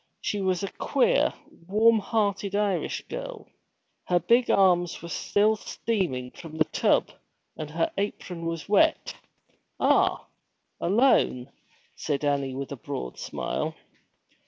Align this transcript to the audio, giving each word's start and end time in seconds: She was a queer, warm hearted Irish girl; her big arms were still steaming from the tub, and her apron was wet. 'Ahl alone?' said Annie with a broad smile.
She 0.19 0.41
was 0.41 0.63
a 0.63 0.67
queer, 0.71 1.31
warm 1.67 1.99
hearted 1.99 2.55
Irish 2.55 3.03
girl; 3.07 3.47
her 4.07 4.19
big 4.19 4.49
arms 4.49 4.99
were 5.03 5.09
still 5.09 5.55
steaming 5.55 6.31
from 6.31 6.57
the 6.57 6.63
tub, 6.63 7.11
and 7.55 7.69
her 7.69 7.91
apron 7.95 8.47
was 8.47 8.67
wet. 8.67 9.13
'Ahl 9.79 10.27
alone?' 10.79 11.51
said 11.95 12.25
Annie 12.25 12.55
with 12.55 12.71
a 12.71 12.75
broad 12.77 13.19
smile. 13.19 13.75